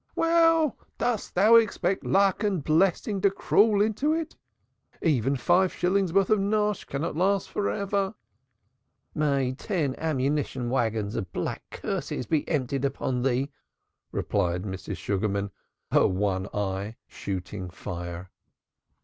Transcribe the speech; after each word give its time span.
"Well, 0.15 0.77
dost 0.97 1.35
thou 1.35 1.57
expect 1.57 2.03
luck 2.03 2.43
and 2.43 2.63
blessing 2.63 3.21
to 3.21 3.29
crawl 3.29 3.83
into 3.83 4.13
it? 4.13 4.35
Even 5.03 5.35
five 5.35 5.71
shillings' 5.71 6.11
worth 6.11 6.31
of 6.31 6.39
nash 6.39 6.85
cannot 6.85 7.15
last 7.15 7.51
for 7.51 7.69
ever. 7.69 8.15
May 9.13 9.53
ten 9.53 9.93
ammunition 9.99 10.71
wagons 10.71 11.15
of 11.15 11.31
black 11.31 11.61
curses 11.69 12.25
be 12.25 12.41
discharged 12.41 12.97
on 12.99 13.21
thee!" 13.21 13.51
replied 14.11 14.63
Mrs. 14.63 14.97
Sugarman, 14.97 15.51
her 15.91 16.07
one 16.07 16.47
eye 16.51 16.95
shooting 17.05 17.69
fire. 17.69 18.31